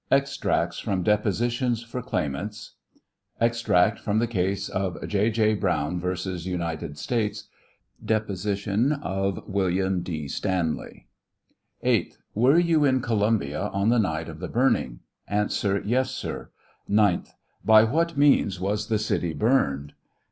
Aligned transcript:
EXTRACTS 0.09 0.79
FEOM 0.79 1.03
DEPOSITIONS 1.03 1.83
FOR 1.83 2.01
CLAIM 2.01 2.35
ANTS. 2.35 2.73
Extracts 3.39 4.01
from 4.01 4.19
caSe 4.25 4.67
of 4.67 4.97
J. 5.07 5.29
J. 5.29 5.53
Browne 5.53 5.99
vs. 5.99 6.47
United 6.47 6.97
States: 6.97 7.47
Deposition 8.03 8.93
of 8.93 9.47
Wm. 9.47 10.03
J). 10.03 10.27
Stanley. 10.27 11.05
8th. 11.85 12.17
Were 12.33 12.57
you 12.57 12.83
in 12.83 13.01
Columbia 13.01 13.67
on 13.71 13.89
the 13.89 13.99
night 13.99 14.27
of 14.27 14.39
the 14.39 14.47
burn 14.47 14.75
ing? 14.75 14.99
A. 15.29 15.47
Yes, 15.85 16.09
sir. 16.09 16.49
9th. 16.89 17.33
By 17.63 17.83
what 17.83 18.17
means 18.17 18.59
was 18.59 18.87
the 18.87 18.97
city 18.97 19.35
burned 19.35 19.93